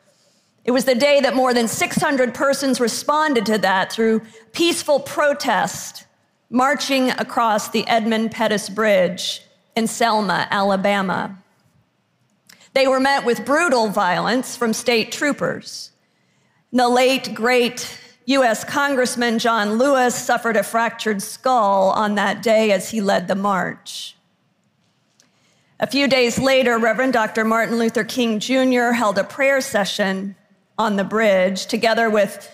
it 0.65 0.71
was 0.71 0.85
the 0.85 0.93
day 0.93 1.19
that 1.21 1.35
more 1.35 1.51
than 1.51 1.67
600 1.67 2.35
persons 2.35 2.79
responded 2.79 3.47
to 3.47 3.57
that 3.57 3.91
through 3.91 4.21
peaceful 4.51 4.99
protest, 4.99 6.05
marching 6.51 7.09
across 7.09 7.69
the 7.69 7.87
Edmund 7.87 8.29
Pettus 8.29 8.69
Bridge 8.69 9.41
in 9.75 9.87
Selma, 9.87 10.47
Alabama. 10.51 11.38
They 12.73 12.87
were 12.87 12.99
met 12.99 13.25
with 13.25 13.45
brutal 13.45 13.89
violence 13.89 14.55
from 14.55 14.73
state 14.73 15.11
troopers. 15.11 15.91
The 16.71 16.87
late, 16.87 17.33
great 17.33 17.99
US 18.25 18.63
Congressman 18.63 19.39
John 19.39 19.79
Lewis 19.79 20.13
suffered 20.13 20.55
a 20.55 20.63
fractured 20.63 21.21
skull 21.21 21.89
on 21.89 22.15
that 22.15 22.43
day 22.43 22.71
as 22.71 22.91
he 22.91 23.01
led 23.01 23.27
the 23.27 23.35
march. 23.35 24.15
A 25.79 25.87
few 25.87 26.07
days 26.07 26.37
later, 26.37 26.77
Reverend 26.77 27.13
Dr. 27.13 27.43
Martin 27.43 27.79
Luther 27.79 28.03
King 28.03 28.39
Jr. 28.39 28.91
held 28.91 29.17
a 29.17 29.23
prayer 29.23 29.61
session 29.61 30.35
on 30.77 30.95
the 30.95 31.03
bridge, 31.03 31.65
together 31.65 32.09
with 32.09 32.51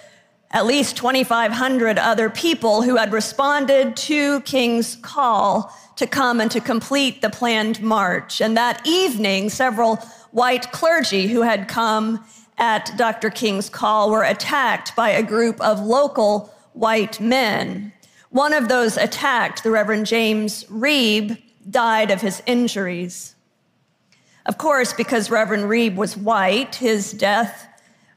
at 0.51 0.65
least 0.65 0.95
2,500 0.95 2.00
other 2.00 2.29
people 2.29 2.84
who 2.84 2.95
had 2.95 3.12
responded 3.12 3.98
to 3.98 4.39
King's 4.41 4.95
call 4.95 5.75
to 5.96 6.08
come 6.08 6.42
and 6.42 6.52
to 6.52 6.60
complete 6.60 7.22
the 7.22 7.30
planned 7.30 7.82
march. 7.82 8.42
And 8.42 8.56
that 8.58 8.86
evening, 8.86 9.50
several 9.50 9.98
white 10.32 10.72
clergy 10.72 11.28
who 11.28 11.42
had 11.42 11.68
come 11.68 12.25
at 12.58 12.92
Dr. 12.98 13.30
King's 13.30 13.70
call 13.70 14.10
were 14.10 14.24
attacked 14.24 14.96
by 14.96 15.10
a 15.10 15.24
group 15.24 15.60
of 15.62 15.80
local 15.80 16.54
white 16.74 17.20
men. 17.20 17.94
One 18.30 18.54
of 18.54 18.68
those 18.68 18.98
attacked, 18.98 19.64
the 19.64 19.72
Reverend 19.72 20.06
James 20.06 20.66
Reeb, 20.66 21.42
died 21.70 22.12
of 22.12 22.22
his 22.22 22.44
injuries. 22.46 23.36
Of 24.46 24.58
course, 24.58 24.94
because 24.94 25.32
Reverend 25.32 25.64
Reeb 25.64 25.96
was 25.96 26.18
white, 26.18 26.75
his 26.75 27.14
death 27.14 27.68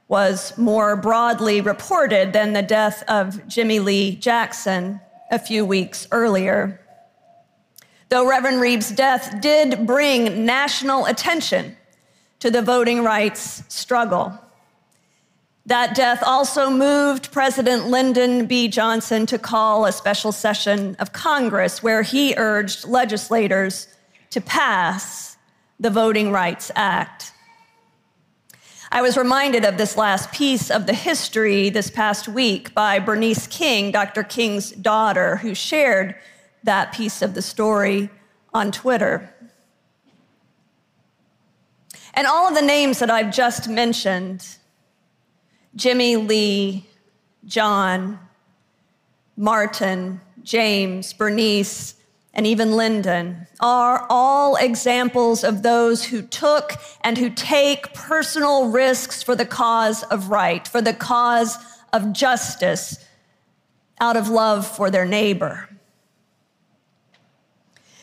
was 0.08 0.56
more 0.58 0.96
broadly 0.96 1.60
reported 1.60 2.32
than 2.32 2.52
the 2.52 2.62
death 2.62 3.02
of 3.08 3.46
Jimmie 3.46 3.78
Lee 3.78 4.16
Jackson 4.16 5.00
a 5.30 5.38
few 5.38 5.64
weeks 5.64 6.06
earlier. 6.10 6.80
Though 8.08 8.26
Reverend 8.26 8.60
Reeb's 8.60 8.90
death 8.90 9.40
did 9.40 9.86
bring 9.86 10.46
national 10.46 11.06
attention 11.06 11.76
to 12.38 12.50
the 12.50 12.62
voting 12.62 13.04
rights 13.04 13.62
struggle. 13.68 14.38
That 15.66 15.94
death 15.94 16.22
also 16.24 16.70
moved 16.70 17.30
President 17.30 17.88
Lyndon 17.88 18.46
B. 18.46 18.68
Johnson 18.68 19.26
to 19.26 19.38
call 19.38 19.84
a 19.84 19.92
special 19.92 20.32
session 20.32 20.96
of 20.98 21.12
Congress 21.12 21.82
where 21.82 22.00
he 22.00 22.34
urged 22.38 22.86
legislators 22.86 23.88
to 24.30 24.40
pass 24.40 25.36
the 25.78 25.90
Voting 25.90 26.32
Rights 26.32 26.70
Act. 26.74 27.32
I 28.90 29.02
was 29.02 29.18
reminded 29.18 29.66
of 29.66 29.76
this 29.76 29.98
last 29.98 30.32
piece 30.32 30.70
of 30.70 30.86
the 30.86 30.94
history 30.94 31.68
this 31.68 31.90
past 31.90 32.26
week 32.26 32.72
by 32.74 32.98
Bernice 32.98 33.46
King, 33.46 33.90
Dr. 33.90 34.22
King's 34.22 34.70
daughter, 34.70 35.36
who 35.36 35.54
shared 35.54 36.14
that 36.64 36.92
piece 36.92 37.22
of 37.22 37.34
the 37.34 37.42
story 37.42 38.10
on 38.52 38.72
Twitter. 38.72 39.32
And 42.14 42.26
all 42.26 42.48
of 42.48 42.54
the 42.54 42.62
names 42.62 42.98
that 42.98 43.10
I've 43.10 43.32
just 43.32 43.68
mentioned 43.68 44.44
Jimmie 45.76 46.16
Lee, 46.16 46.86
John, 47.44 48.18
Martin, 49.36 50.20
James, 50.42 51.12
Bernice, 51.12 51.94
and 52.34 52.46
even 52.46 52.72
Lyndon 52.72 53.46
are 53.60 54.06
all 54.08 54.56
examples 54.56 55.44
of 55.44 55.62
those 55.62 56.04
who 56.04 56.22
took 56.22 56.72
and 57.02 57.18
who 57.18 57.30
take 57.30 57.92
personal 57.94 58.70
risks 58.70 59.22
for 59.22 59.34
the 59.34 59.46
cause 59.46 60.02
of 60.04 60.30
right, 60.30 60.66
for 60.66 60.80
the 60.80 60.94
cause 60.94 61.56
of 61.92 62.12
justice, 62.12 63.04
out 64.00 64.16
of 64.16 64.28
love 64.28 64.66
for 64.66 64.90
their 64.90 65.04
neighbor. 65.04 65.68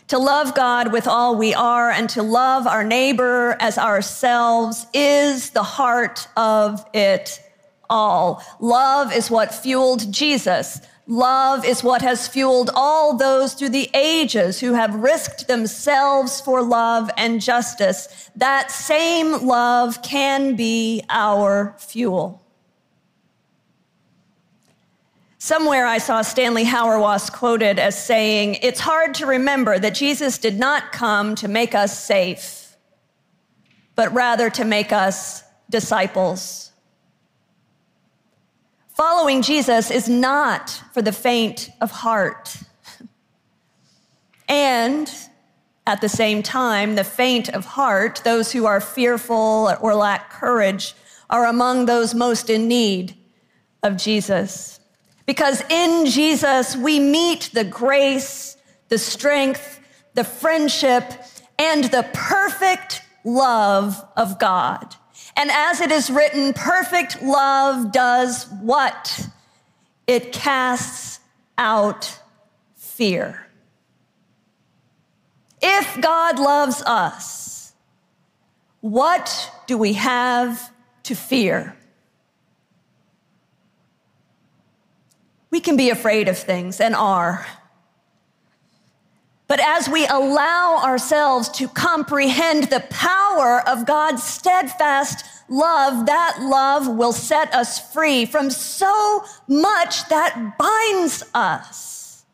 To 0.09 0.19
love 0.19 0.53
God 0.53 0.91
with 0.91 1.07
all 1.07 1.35
we 1.35 1.55
are 1.55 1.89
and 1.89 2.07
to 2.11 2.21
love 2.21 2.67
our 2.67 2.83
neighbor 2.83 3.57
as 3.59 3.79
ourselves 3.79 4.85
is 4.93 5.49
the 5.49 5.63
heart 5.63 6.27
of 6.37 6.85
it 6.93 7.41
all. 7.89 8.43
Love 8.59 9.11
is 9.11 9.31
what 9.31 9.53
fueled 9.53 10.13
Jesus. 10.13 10.79
Love 11.07 11.65
is 11.65 11.83
what 11.83 12.03
has 12.03 12.27
fueled 12.27 12.69
all 12.75 13.17
those 13.17 13.55
through 13.55 13.69
the 13.69 13.89
ages 13.95 14.59
who 14.59 14.73
have 14.73 14.93
risked 14.93 15.47
themselves 15.47 16.39
for 16.39 16.61
love 16.61 17.09
and 17.17 17.41
justice. 17.41 18.29
That 18.35 18.69
same 18.69 19.47
love 19.47 20.03
can 20.03 20.55
be 20.55 21.03
our 21.09 21.75
fuel. 21.79 22.44
Somewhere 25.45 25.85
I 25.85 25.99
saw 25.99 26.23
Stanley 26.23 26.65
Hauerwas 26.65 27.31
quoted 27.31 27.77
as 27.77 28.03
saying, 28.03 28.57
It's 28.63 28.79
hard 28.79 29.13
to 29.13 29.27
remember 29.27 29.77
that 29.77 29.93
Jesus 29.93 30.39
did 30.39 30.57
not 30.57 30.91
come 30.91 31.35
to 31.35 31.47
make 31.47 31.75
us 31.75 32.03
safe, 32.03 32.75
but 33.93 34.11
rather 34.11 34.49
to 34.49 34.65
make 34.65 34.91
us 34.91 35.43
disciples. 35.69 36.71
Following 38.95 39.43
Jesus 39.43 39.91
is 39.91 40.09
not 40.09 40.81
for 40.95 41.03
the 41.03 41.11
faint 41.11 41.69
of 41.79 41.91
heart. 41.91 42.57
And 44.49 45.13
at 45.85 46.01
the 46.01 46.09
same 46.09 46.41
time, 46.41 46.95
the 46.95 47.03
faint 47.03 47.49
of 47.49 47.65
heart, 47.65 48.19
those 48.23 48.51
who 48.51 48.65
are 48.65 48.81
fearful 48.81 49.71
or 49.79 49.93
lack 49.93 50.31
courage, 50.31 50.95
are 51.29 51.45
among 51.45 51.85
those 51.85 52.15
most 52.15 52.49
in 52.49 52.67
need 52.67 53.15
of 53.83 53.95
Jesus. 53.95 54.79
Because 55.25 55.63
in 55.69 56.05
Jesus, 56.05 56.75
we 56.75 56.99
meet 56.99 57.49
the 57.53 57.63
grace, 57.63 58.57
the 58.89 58.97
strength, 58.97 59.79
the 60.13 60.23
friendship, 60.23 61.03
and 61.57 61.85
the 61.85 62.07
perfect 62.13 63.01
love 63.23 64.03
of 64.15 64.39
God. 64.39 64.95
And 65.35 65.49
as 65.51 65.81
it 65.81 65.91
is 65.91 66.09
written, 66.09 66.53
perfect 66.53 67.21
love 67.21 67.91
does 67.91 68.47
what? 68.61 69.27
It 70.07 70.31
casts 70.31 71.19
out 71.57 72.19
fear. 72.75 73.47
If 75.61 75.99
God 75.99 76.39
loves 76.39 76.81
us, 76.83 77.73
what 78.81 79.51
do 79.65 79.77
we 79.77 79.93
have 79.93 80.71
to 81.03 81.15
fear? 81.15 81.75
We 85.55 85.61
can 85.61 85.77
be 85.77 85.89
afraid 85.89 86.27
of 86.27 86.37
things 86.37 86.81
and 86.81 86.93
are. 86.93 87.47
But 89.47 89.61
as 89.61 89.87
we 89.87 90.05
allow 90.05 90.81
ourselves 90.83 91.47
to 91.51 91.69
comprehend 91.69 92.65
the 92.65 92.81
power 92.89 93.63
of 93.65 93.85
God's 93.85 94.21
steadfast 94.21 95.25
love, 95.47 96.07
that 96.07 96.39
love 96.41 96.89
will 96.89 97.13
set 97.13 97.53
us 97.53 97.79
free 97.93 98.25
from 98.25 98.49
so 98.49 99.23
much 99.47 100.09
that 100.09 100.57
binds 100.57 101.23
us. 101.33 102.25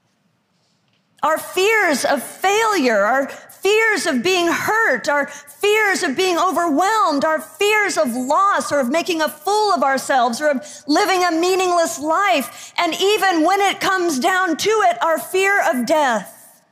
Our 1.22 1.38
fears 1.38 2.04
of 2.04 2.24
failure, 2.24 3.02
our 3.02 3.28
fears 3.62 4.08
of 4.08 4.24
being 4.24 4.47
hurt, 4.47 5.08
our 5.08 5.28
fears 5.28 6.04
of 6.04 6.17
being 6.17 6.38
overwhelmed, 6.38 7.24
our 7.24 7.39
fears 7.39 7.97
of 7.97 8.13
loss 8.15 8.71
or 8.71 8.80
of 8.80 8.89
making 8.89 9.21
a 9.21 9.30
fool 9.30 9.71
of 9.71 9.84
ourselves 9.84 10.41
or 10.41 10.50
of 10.50 10.65
living 10.88 11.24
a 11.24 11.32
meaningless 11.32 12.00
life, 12.00 12.74
and 12.78 12.93
even 13.00 13.43
when 13.43 13.62
it 13.62 13.80
comes 13.80 14.19
down 14.19 14.58
to 14.58 14.69
it, 14.69 15.02
our 15.04 15.19
fear 15.19 15.62
of 15.69 15.86
death. 15.86 16.63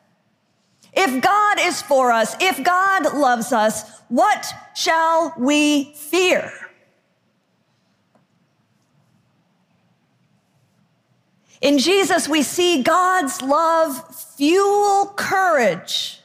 If 0.93 1.21
God 1.21 1.59
is 1.59 1.81
for 1.81 2.11
us, 2.11 2.35
if 2.41 2.63
God 2.63 3.13
loves 3.13 3.53
us, 3.53 4.01
what 4.09 4.51
shall 4.75 5.33
we 5.37 5.93
fear? 5.93 6.51
In 11.61 11.77
Jesus, 11.77 12.27
we 12.27 12.41
see 12.41 12.81
God's 12.81 13.41
love 13.41 14.15
fuel 14.35 15.13
courage 15.15 16.18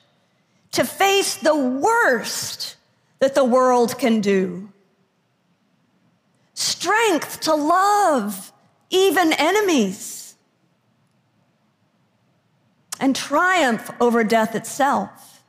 to 0.74 0.84
face 0.84 1.36
the 1.36 1.56
worst 1.56 2.76
that 3.20 3.34
the 3.34 3.44
world 3.44 3.96
can 3.96 4.20
do. 4.20 4.68
Strength 6.54 7.40
to 7.42 7.54
love 7.54 8.52
even 8.90 9.32
enemies. 9.34 10.34
And 12.98 13.14
triumph 13.14 13.88
over 14.00 14.24
death 14.24 14.54
itself. 14.54 15.42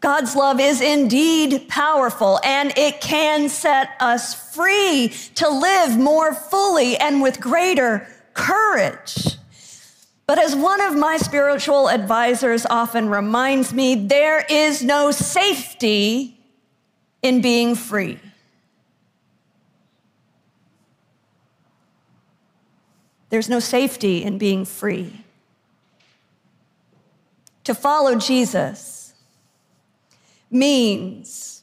God's 0.00 0.34
love 0.34 0.60
is 0.60 0.80
indeed 0.80 1.68
powerful 1.68 2.40
and 2.44 2.76
it 2.76 3.00
can 3.00 3.48
set 3.48 3.90
us 4.00 4.54
free 4.54 5.12
to 5.36 5.48
live 5.48 5.96
more 5.96 6.34
fully 6.34 6.96
and 6.96 7.22
with 7.22 7.40
greater 7.40 8.06
courage. 8.34 9.35
But 10.26 10.38
as 10.38 10.56
one 10.56 10.80
of 10.80 10.96
my 10.96 11.18
spiritual 11.18 11.88
advisors 11.88 12.66
often 12.66 13.08
reminds 13.08 13.72
me, 13.72 13.94
there 13.94 14.44
is 14.50 14.82
no 14.82 15.12
safety 15.12 16.40
in 17.22 17.40
being 17.40 17.76
free. 17.76 18.18
There's 23.28 23.48
no 23.48 23.60
safety 23.60 24.24
in 24.24 24.38
being 24.38 24.64
free. 24.64 25.24
To 27.64 27.74
follow 27.74 28.16
Jesus 28.16 29.14
means 30.50 31.62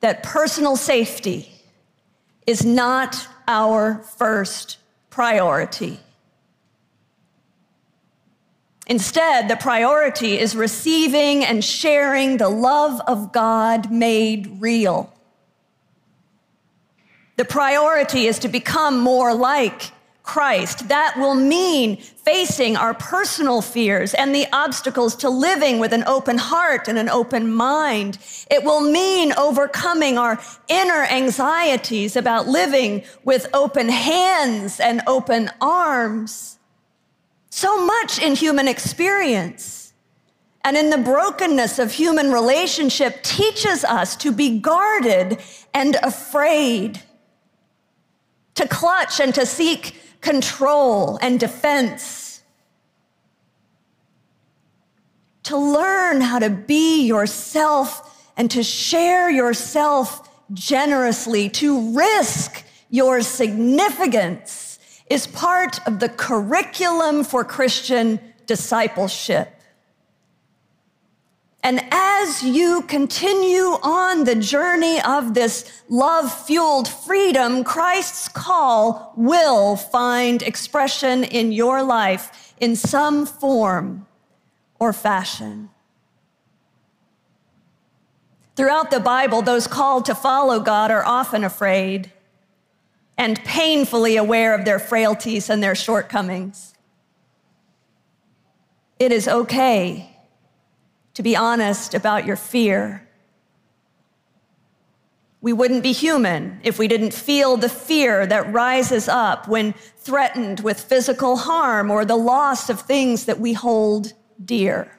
that 0.00 0.22
personal 0.22 0.76
safety 0.76 1.52
is 2.46 2.64
not 2.64 3.28
our 3.46 3.98
first 4.16 4.78
priority. 5.10 6.00
Instead, 8.88 9.48
the 9.48 9.56
priority 9.56 10.38
is 10.38 10.56
receiving 10.56 11.44
and 11.44 11.62
sharing 11.62 12.38
the 12.38 12.48
love 12.48 13.00
of 13.06 13.32
God 13.32 13.90
made 13.92 14.60
real. 14.60 15.12
The 17.36 17.44
priority 17.44 18.26
is 18.26 18.38
to 18.40 18.48
become 18.48 18.98
more 18.98 19.34
like 19.34 19.92
Christ. 20.22 20.88
That 20.88 21.14
will 21.16 21.34
mean 21.34 21.96
facing 21.96 22.76
our 22.76 22.92
personal 22.92 23.62
fears 23.62 24.12
and 24.12 24.34
the 24.34 24.46
obstacles 24.52 25.16
to 25.16 25.30
living 25.30 25.78
with 25.78 25.92
an 25.92 26.04
open 26.04 26.36
heart 26.36 26.88
and 26.88 26.98
an 26.98 27.08
open 27.08 27.50
mind. 27.50 28.18
It 28.50 28.64
will 28.64 28.80
mean 28.80 29.32
overcoming 29.34 30.18
our 30.18 30.38
inner 30.68 31.04
anxieties 31.04 32.16
about 32.16 32.46
living 32.46 33.04
with 33.24 33.46
open 33.54 33.88
hands 33.88 34.80
and 34.80 35.00
open 35.06 35.50
arms. 35.60 36.57
So 37.58 37.84
much 37.84 38.20
in 38.20 38.36
human 38.36 38.68
experience 38.68 39.92
and 40.62 40.76
in 40.76 40.90
the 40.90 40.98
brokenness 40.98 41.80
of 41.80 41.90
human 41.90 42.30
relationship 42.30 43.20
teaches 43.24 43.82
us 43.82 44.14
to 44.18 44.30
be 44.30 44.60
guarded 44.60 45.42
and 45.74 45.96
afraid, 46.04 47.02
to 48.54 48.68
clutch 48.68 49.18
and 49.18 49.34
to 49.34 49.44
seek 49.44 50.00
control 50.20 51.18
and 51.20 51.40
defense. 51.40 52.44
To 55.42 55.56
learn 55.56 56.20
how 56.20 56.38
to 56.38 56.50
be 56.50 57.04
yourself 57.04 58.30
and 58.36 58.48
to 58.52 58.62
share 58.62 59.28
yourself 59.28 60.30
generously, 60.54 61.48
to 61.48 61.92
risk 61.92 62.62
your 62.88 63.20
significance 63.22 64.67
is 65.10 65.26
part 65.26 65.86
of 65.86 66.00
the 66.00 66.08
curriculum 66.08 67.24
for 67.24 67.44
Christian 67.44 68.20
discipleship. 68.46 69.54
And 71.62 71.82
as 71.90 72.42
you 72.42 72.82
continue 72.82 73.76
on 73.82 74.24
the 74.24 74.36
journey 74.36 75.00
of 75.02 75.34
this 75.34 75.82
love 75.88 76.32
fueled 76.46 76.88
freedom, 76.88 77.64
Christ's 77.64 78.28
call 78.28 79.12
will 79.16 79.76
find 79.76 80.42
expression 80.42 81.24
in 81.24 81.52
your 81.52 81.82
life 81.82 82.54
in 82.60 82.76
some 82.76 83.26
form 83.26 84.06
or 84.78 84.92
fashion. 84.92 85.70
Throughout 88.56 88.90
the 88.90 89.00
Bible, 89.00 89.42
those 89.42 89.66
called 89.66 90.04
to 90.06 90.14
follow 90.14 90.60
God 90.60 90.90
are 90.90 91.04
often 91.04 91.44
afraid 91.44 92.12
and 93.18 93.42
painfully 93.44 94.16
aware 94.16 94.54
of 94.54 94.64
their 94.64 94.78
frailties 94.78 95.50
and 95.50 95.60
their 95.60 95.74
shortcomings. 95.74 96.74
It 99.00 99.10
is 99.10 99.26
okay 99.26 100.14
to 101.14 101.22
be 101.24 101.34
honest 101.34 101.94
about 101.94 102.24
your 102.24 102.36
fear. 102.36 103.04
We 105.40 105.52
wouldn't 105.52 105.82
be 105.82 105.90
human 105.90 106.60
if 106.62 106.78
we 106.78 106.86
didn't 106.86 107.12
feel 107.12 107.56
the 107.56 107.68
fear 107.68 108.24
that 108.24 108.52
rises 108.52 109.08
up 109.08 109.48
when 109.48 109.72
threatened 109.96 110.60
with 110.60 110.80
physical 110.80 111.36
harm 111.36 111.90
or 111.90 112.04
the 112.04 112.16
loss 112.16 112.70
of 112.70 112.82
things 112.82 113.24
that 113.24 113.40
we 113.40 113.52
hold 113.52 114.12
dear. 114.44 114.96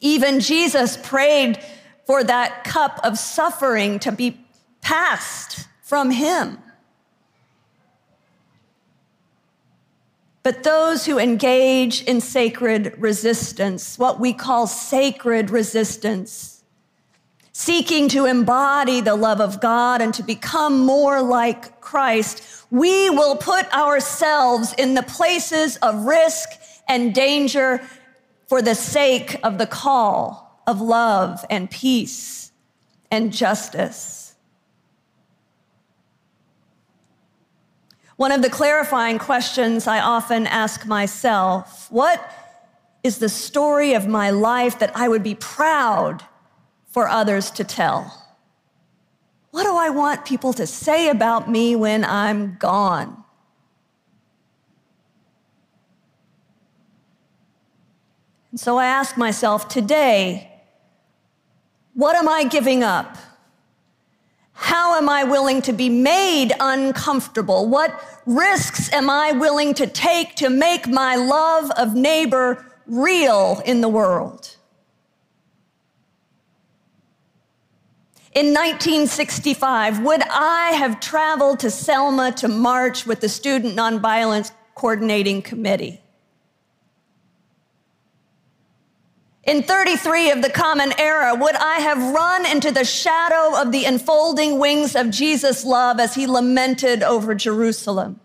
Even 0.00 0.40
Jesus 0.40 0.96
prayed 0.96 1.62
for 2.06 2.24
that 2.24 2.64
cup 2.64 2.98
of 3.04 3.18
suffering 3.18 4.00
to 4.00 4.10
be 4.10 4.36
passed 4.80 5.66
from 5.82 6.10
him. 6.10 6.58
But 10.42 10.62
those 10.62 11.04
who 11.04 11.18
engage 11.18 12.02
in 12.04 12.20
sacred 12.20 12.94
resistance, 12.98 13.98
what 13.98 14.18
we 14.18 14.32
call 14.32 14.66
sacred 14.66 15.50
resistance, 15.50 16.64
seeking 17.52 18.08
to 18.08 18.24
embody 18.24 19.02
the 19.02 19.16
love 19.16 19.40
of 19.40 19.60
God 19.60 20.00
and 20.00 20.14
to 20.14 20.22
become 20.22 20.80
more 20.86 21.20
like 21.20 21.80
Christ, 21.82 22.42
we 22.70 23.10
will 23.10 23.36
put 23.36 23.70
ourselves 23.74 24.74
in 24.78 24.94
the 24.94 25.02
places 25.02 25.76
of 25.78 26.06
risk 26.06 26.48
and 26.88 27.14
danger 27.14 27.82
for 28.48 28.62
the 28.62 28.74
sake 28.74 29.36
of 29.42 29.58
the 29.58 29.66
call 29.66 30.62
of 30.66 30.80
love 30.80 31.44
and 31.50 31.70
peace 31.70 32.50
and 33.10 33.32
justice. 33.32 34.29
One 38.20 38.32
of 38.32 38.42
the 38.42 38.50
clarifying 38.50 39.18
questions 39.18 39.86
I 39.86 40.00
often 40.00 40.46
ask 40.46 40.84
myself 40.84 41.90
what 41.90 42.20
is 43.02 43.16
the 43.16 43.30
story 43.30 43.94
of 43.94 44.06
my 44.06 44.28
life 44.28 44.78
that 44.80 44.94
I 44.94 45.08
would 45.08 45.22
be 45.22 45.34
proud 45.34 46.22
for 46.86 47.08
others 47.08 47.50
to 47.52 47.64
tell? 47.64 48.22
What 49.52 49.62
do 49.62 49.74
I 49.74 49.88
want 49.88 50.26
people 50.26 50.52
to 50.52 50.66
say 50.66 51.08
about 51.08 51.50
me 51.50 51.74
when 51.74 52.04
I'm 52.04 52.56
gone? 52.56 53.24
And 58.50 58.60
so 58.60 58.76
I 58.76 58.84
ask 58.84 59.16
myself 59.16 59.66
today, 59.66 60.60
what 61.94 62.16
am 62.16 62.28
I 62.28 62.44
giving 62.44 62.84
up? 62.84 63.16
How 64.62 64.98
am 64.98 65.08
I 65.08 65.24
willing 65.24 65.62
to 65.62 65.72
be 65.72 65.88
made 65.88 66.52
uncomfortable? 66.60 67.66
What 67.66 67.98
risks 68.26 68.92
am 68.92 69.08
I 69.08 69.32
willing 69.32 69.72
to 69.74 69.86
take 69.86 70.36
to 70.36 70.50
make 70.50 70.86
my 70.86 71.16
love 71.16 71.70
of 71.78 71.94
neighbor 71.94 72.62
real 72.86 73.62
in 73.64 73.80
the 73.80 73.88
world? 73.88 74.56
In 78.34 78.48
1965, 78.48 80.00
would 80.00 80.22
I 80.28 80.72
have 80.72 81.00
traveled 81.00 81.60
to 81.60 81.70
Selma 81.70 82.30
to 82.32 82.46
march 82.46 83.06
with 83.06 83.20
the 83.20 83.30
Student 83.30 83.74
Nonviolence 83.74 84.52
Coordinating 84.74 85.40
Committee? 85.40 86.02
In 89.44 89.62
33 89.62 90.32
of 90.32 90.42
the 90.42 90.50
Common 90.50 90.92
Era, 90.98 91.34
would 91.34 91.56
I 91.56 91.78
have 91.78 92.14
run 92.14 92.44
into 92.44 92.70
the 92.70 92.84
shadow 92.84 93.58
of 93.60 93.72
the 93.72 93.86
enfolding 93.86 94.58
wings 94.58 94.94
of 94.94 95.10
Jesus' 95.10 95.64
love 95.64 95.98
as 95.98 96.14
he 96.14 96.26
lamented 96.26 97.02
over 97.02 97.34
Jerusalem? 97.34 98.20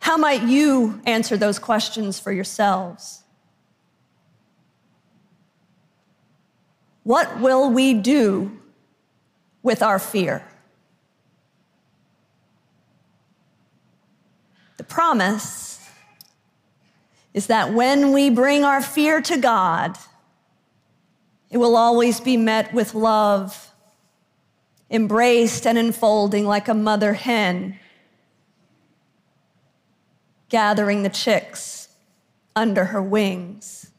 How 0.00 0.16
might 0.16 0.42
you 0.42 1.00
answer 1.06 1.36
those 1.36 1.58
questions 1.58 2.18
for 2.18 2.32
yourselves? 2.32 3.22
What 7.04 7.40
will 7.40 7.70
we 7.70 7.94
do 7.94 8.60
with 9.62 9.82
our 9.82 9.98
fear? 9.98 10.44
The 14.84 14.92
promise 14.92 15.80
is 17.32 17.46
that 17.46 17.72
when 17.72 18.12
we 18.12 18.28
bring 18.28 18.64
our 18.64 18.82
fear 18.82 19.22
to 19.22 19.38
God, 19.38 19.96
it 21.48 21.56
will 21.56 21.74
always 21.74 22.20
be 22.20 22.36
met 22.36 22.74
with 22.74 22.94
love, 22.94 23.72
embraced 24.90 25.66
and 25.66 25.78
enfolding 25.78 26.44
like 26.44 26.68
a 26.68 26.74
mother 26.74 27.14
hen, 27.14 27.78
gathering 30.50 31.02
the 31.02 31.08
chicks 31.08 31.88
under 32.54 32.84
her 32.84 33.02
wings. 33.02 33.90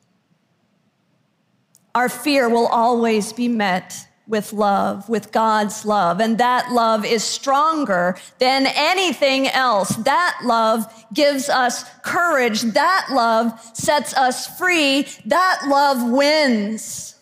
Our 1.95 2.09
fear 2.09 2.47
will 2.47 2.67
always 2.67 3.33
be 3.33 3.47
met 3.47 4.07
with 4.27 4.53
love, 4.53 5.07
with 5.07 5.31
God's 5.31 5.85
love. 5.85 6.19
And 6.19 6.37
that 6.37 6.71
love 6.71 7.05
is 7.05 7.23
stronger 7.23 8.17
than 8.39 8.65
anything 8.67 9.47
else. 9.47 9.89
That 9.97 10.39
love 10.43 10.85
gives 11.13 11.49
us 11.49 11.83
courage. 12.01 12.61
That 12.61 13.07
love 13.11 13.59
sets 13.73 14.15
us 14.15 14.57
free. 14.57 15.07
That 15.25 15.61
love 15.67 16.09
wins. 16.11 17.15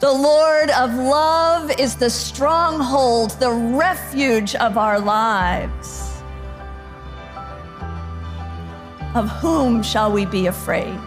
The 0.00 0.12
Lord 0.12 0.70
of 0.70 0.94
love 0.94 1.70
is 1.78 1.96
the 1.96 2.10
stronghold, 2.10 3.30
the 3.40 3.52
refuge 3.52 4.54
of 4.56 4.76
our 4.76 4.98
lives. 4.98 6.12
Of 9.14 9.30
whom 9.30 9.82
shall 9.82 10.10
we 10.10 10.26
be 10.26 10.46
afraid? 10.46 10.98